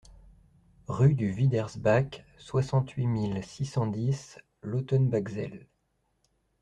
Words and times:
Rue 0.87 1.13
du 1.13 1.31
Widersbach, 1.35 2.23
soixante-huit 2.39 3.05
mille 3.05 3.43
six 3.45 3.65
cent 3.65 3.85
dix 3.85 4.39
Lautenbachzell 4.63 5.67